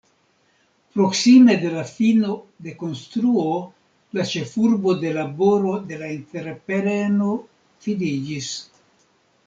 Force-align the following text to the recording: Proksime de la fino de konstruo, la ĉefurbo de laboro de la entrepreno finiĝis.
Proksime 0.93 1.57
de 1.63 1.69
la 1.73 1.83
fino 1.89 2.31
de 2.69 2.73
konstruo, 2.79 3.53
la 4.19 4.27
ĉefurbo 4.33 4.97
de 5.05 5.15
laboro 5.21 5.77
de 5.93 6.01
la 6.03 6.11
entrepreno 6.19 7.33
finiĝis. 7.87 8.51